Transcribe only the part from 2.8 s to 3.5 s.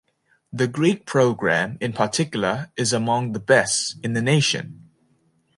among the